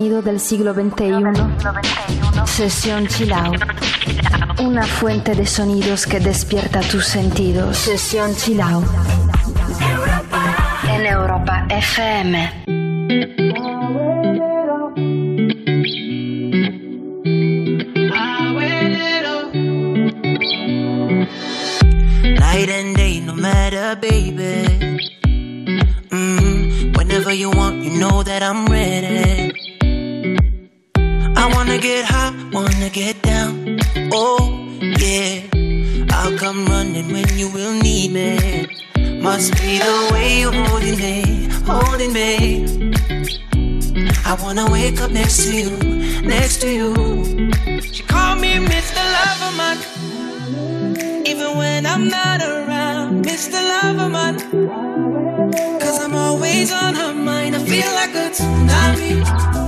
[0.00, 1.34] del siglo XXI.
[2.46, 3.50] Sesión Chilao
[4.62, 7.76] Una fuente de sonidos que despierta tus sentidos.
[7.76, 8.84] Sesión Chilao
[10.88, 12.52] En Europa FM.
[22.36, 24.62] Night and day, no matter, baby.
[26.12, 26.92] Mm-hmm.
[26.96, 29.47] Whenever you want, you know that I'm ready.
[31.48, 33.78] I wanna get high, wanna get down.
[34.12, 34.38] Oh,
[35.00, 35.40] yeah.
[36.12, 38.36] I'll come running when you will need me.
[39.22, 42.92] Must be the way you're holding me, holding me.
[44.26, 45.70] I wanna wake up next to you,
[46.20, 46.92] next to you.
[47.94, 49.00] She called me Mr.
[49.14, 49.76] Loverman,
[51.26, 53.24] even when I'm not around.
[53.24, 53.58] Mr.
[53.72, 54.34] Loverman,
[55.80, 57.56] cause I'm always on her mind.
[57.56, 59.67] I feel like a tsunami.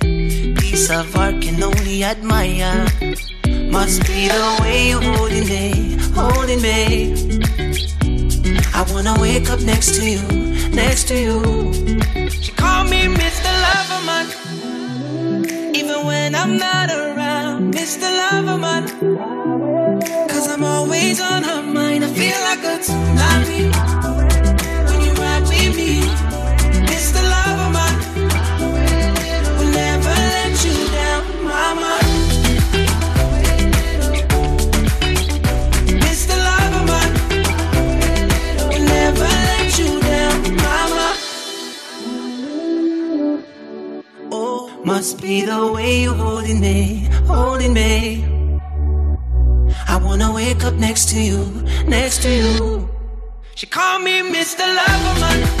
[0.71, 2.85] piece of art can only admire.
[3.75, 7.13] Must be the way you're holding me, holding me.
[8.77, 10.21] I wanna wake up next to you,
[10.81, 11.39] next to you.
[12.43, 13.51] She called me Mr.
[13.65, 14.25] Loverman,
[15.75, 18.07] even when I'm not around, Mr.
[18.21, 18.83] Loverman.
[20.29, 24.30] Cause I'm always on her mind, I feel like a tsunami.
[44.83, 48.25] Must be the way you're holding me, holding me.
[49.87, 51.45] I wanna wake up next to you,
[51.87, 52.89] next to you.
[53.55, 54.61] She called me Mr.
[54.77, 55.60] Loverman.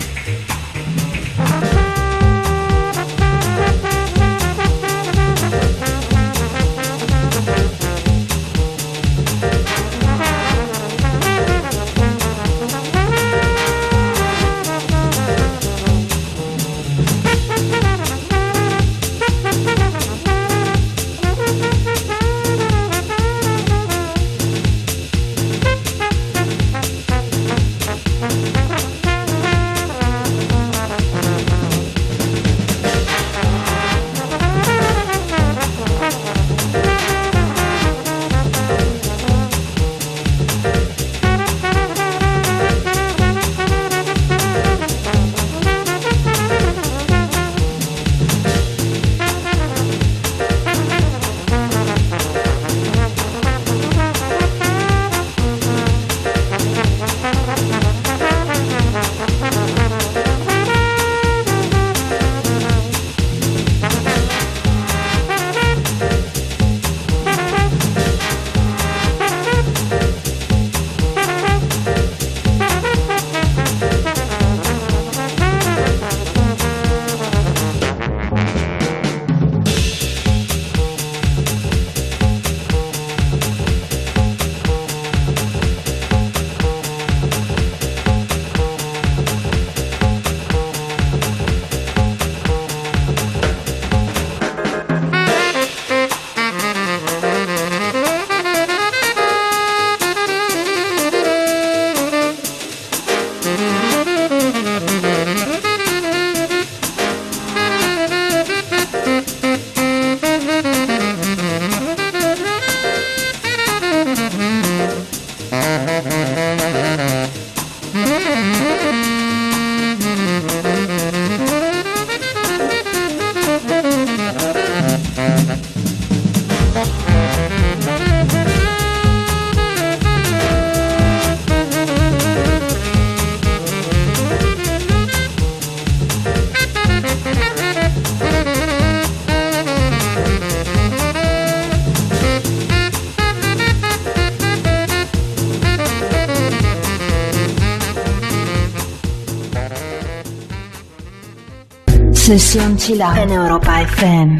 [152.37, 154.37] Sesión Chila en Europa FM.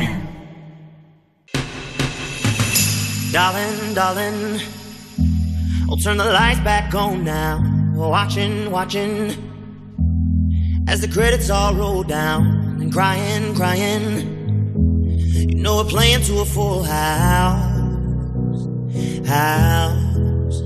[3.34, 4.62] Darling, darling,
[5.90, 7.62] I'll turn the lights back on now.
[7.94, 9.34] Watching, watching,
[10.88, 15.50] as the credits all roll down and crying, crying.
[15.50, 17.90] You know we're playing to a full house,
[19.28, 20.62] house.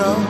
[0.00, 0.29] show.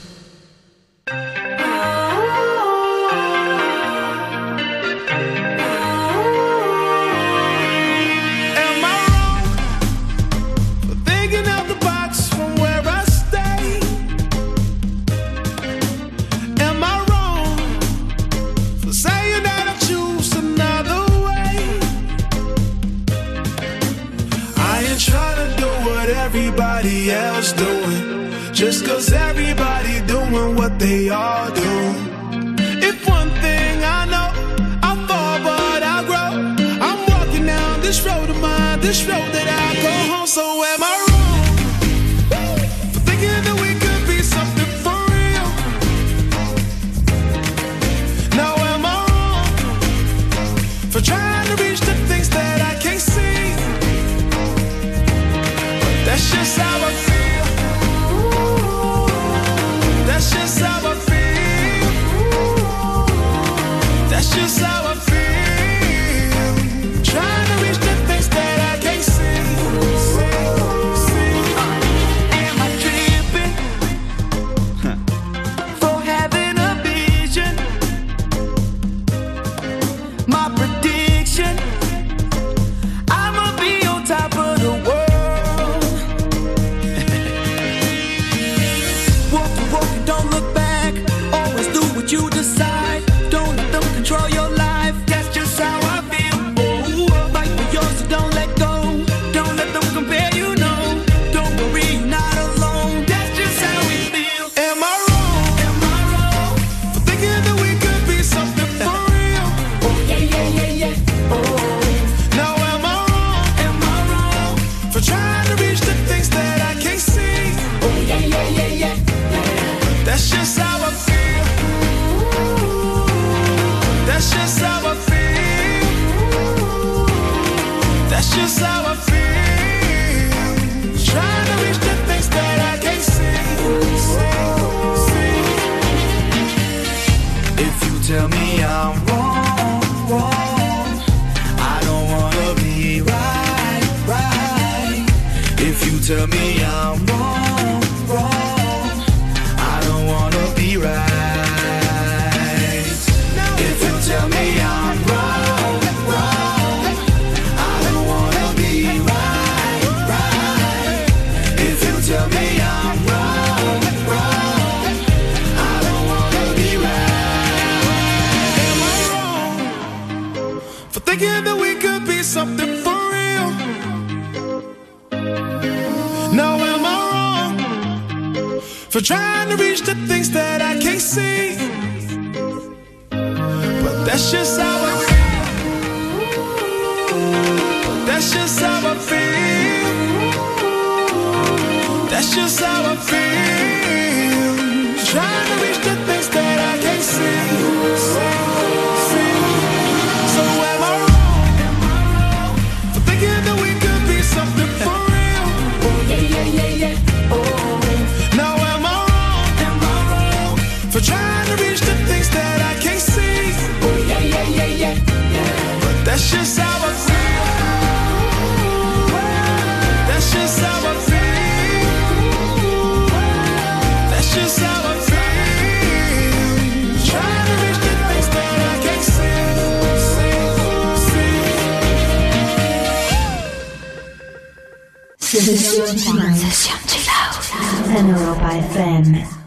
[237.91, 239.40] by FM.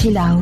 [0.00, 0.39] Chill Out.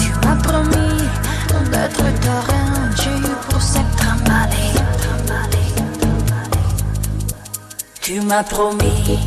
[0.00, 0.96] Tu m'as promis
[1.72, 3.18] d'être t'arranger
[3.48, 4.74] pour cette trimbalée.
[8.00, 9.18] Tu m'as promis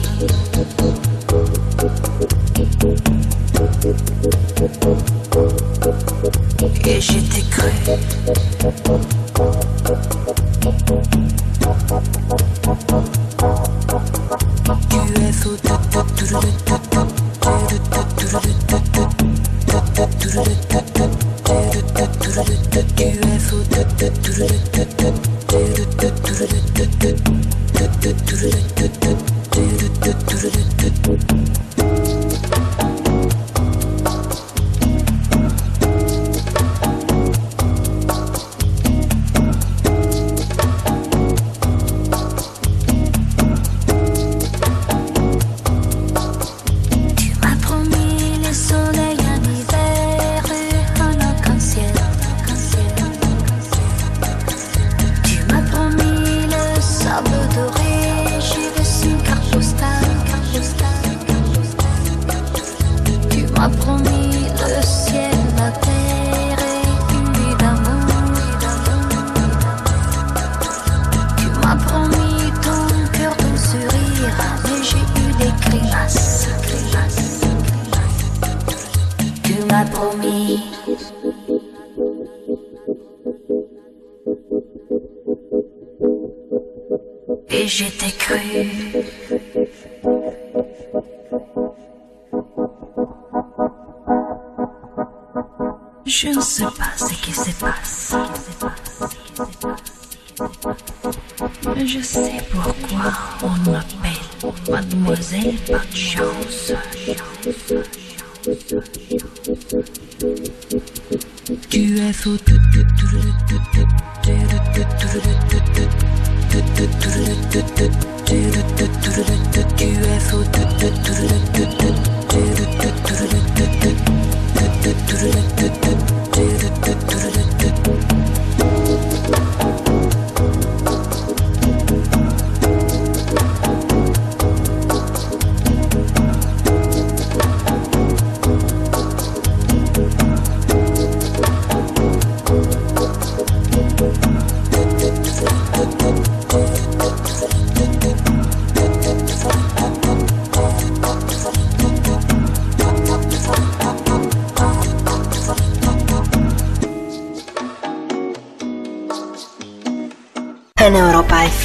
[6.86, 7.70] et j'étais cru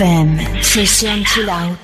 [0.03, 1.79] Chill Out.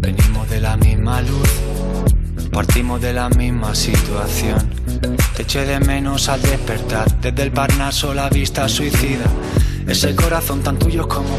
[0.00, 1.38] Venimos de la misma luz,
[2.52, 4.70] partimos de la misma situación.
[5.36, 9.26] Te eché de menos al despertar, desde el Parnaso la vista suicida.
[9.86, 11.38] Ese corazón tan tuyo como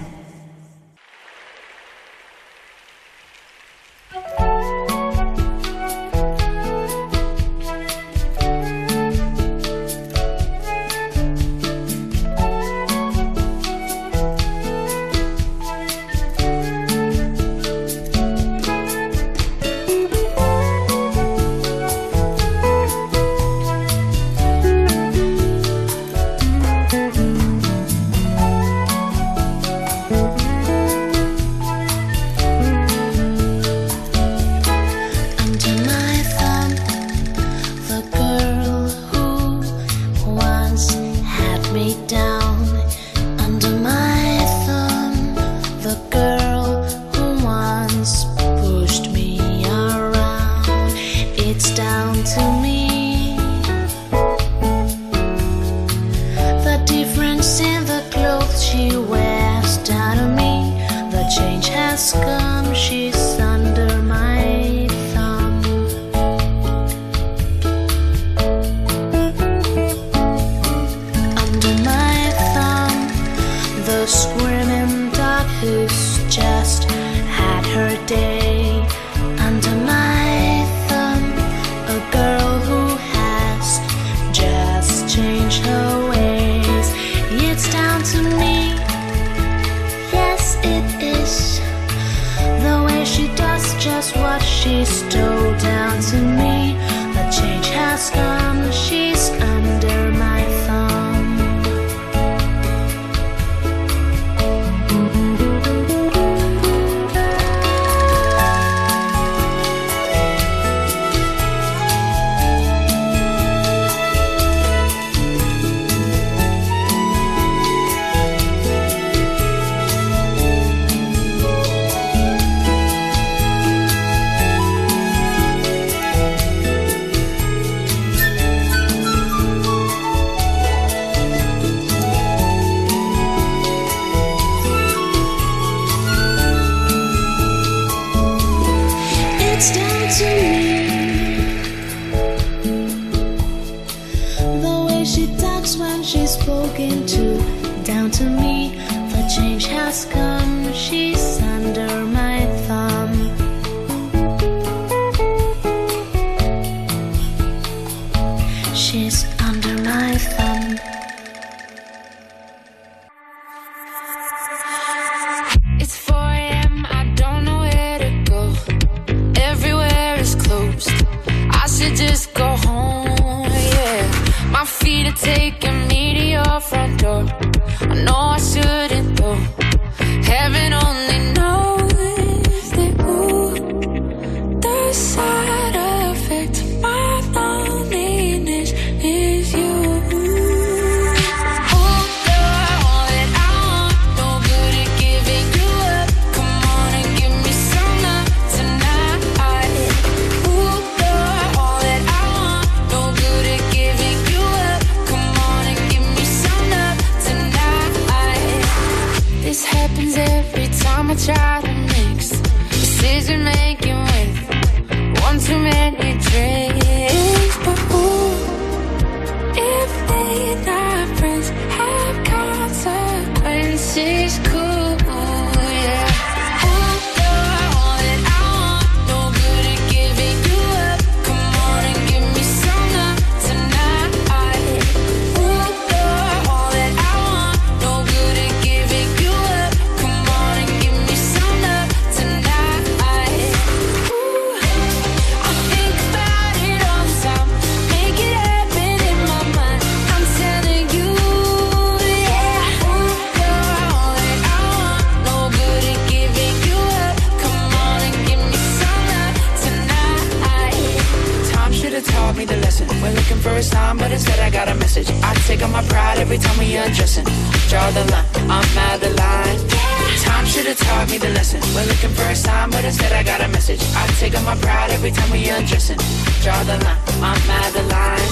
[273.31, 273.81] got a message.
[273.95, 275.99] I take up my pride every time we undressing.
[276.43, 278.31] Draw the line, I'm out the line.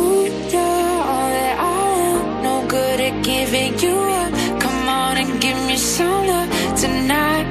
[0.00, 0.70] Ooh, you
[1.14, 1.76] all that I
[2.10, 2.18] am.
[2.46, 4.32] No good at giving you up.
[4.64, 6.50] Come on and give me some love
[6.82, 7.46] tonight.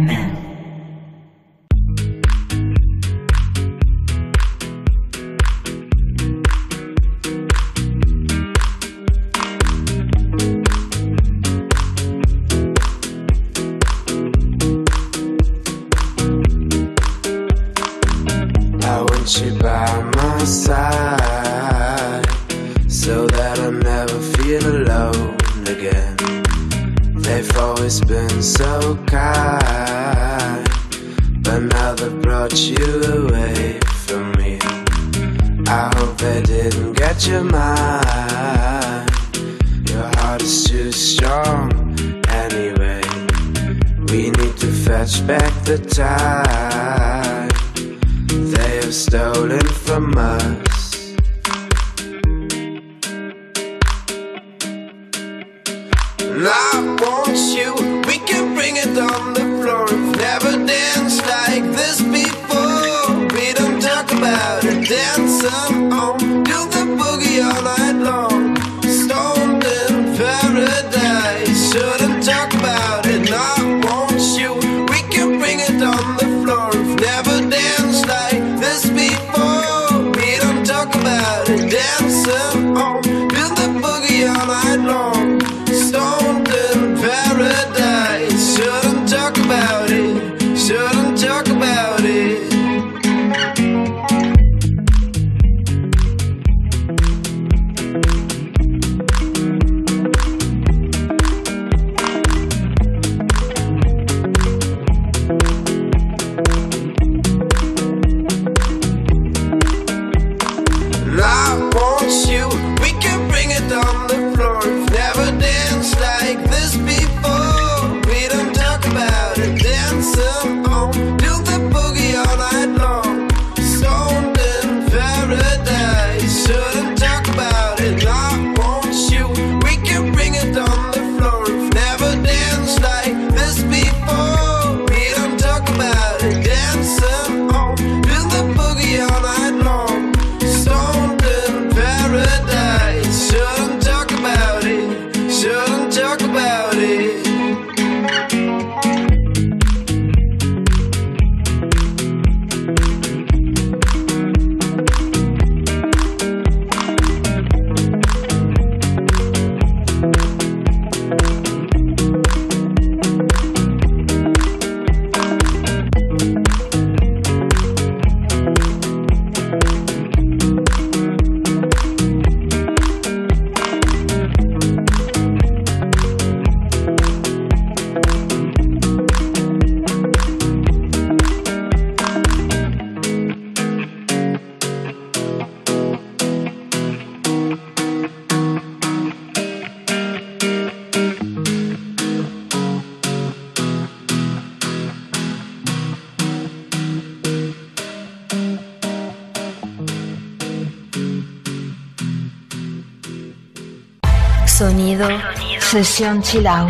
[205.84, 206.68] 谁让？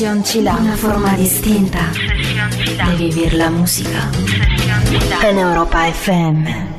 [0.00, 0.54] Session Cila.
[0.58, 4.08] Una forma distinta di vivere la musica.
[5.30, 6.78] In Europa FM.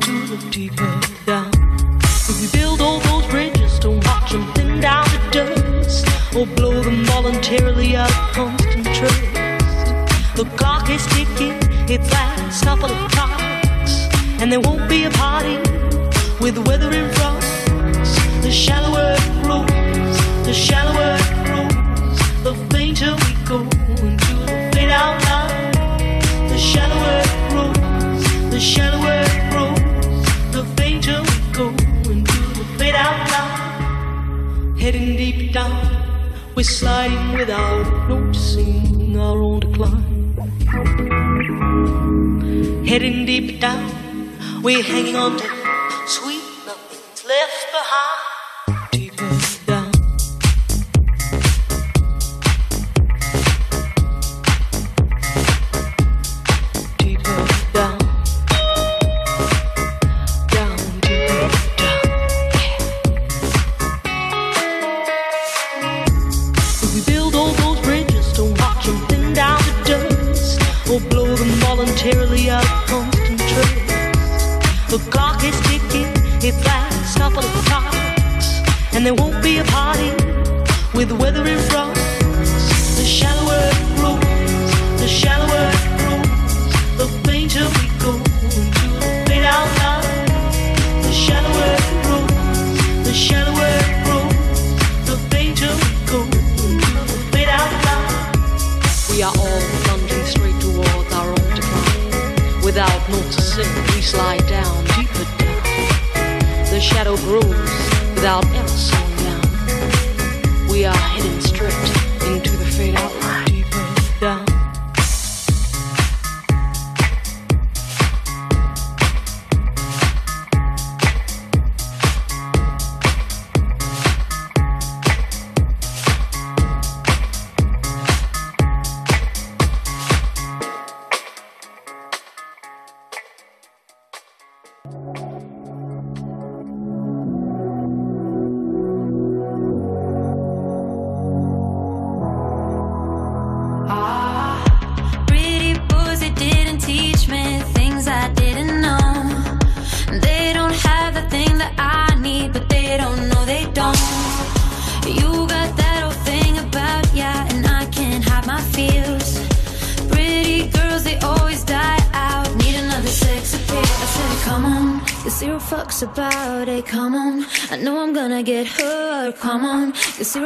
[44.85, 45.50] hanging on to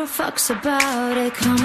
[0.08, 1.34] fucks about it.
[1.34, 1.65] Come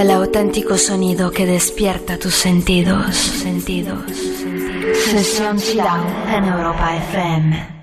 [0.00, 3.14] el auténtico sonido que despierta tus sentidos.
[3.14, 4.00] sentidos.
[4.08, 4.98] sentidos.
[4.98, 5.58] Sesión
[6.28, 7.79] en Europa FM.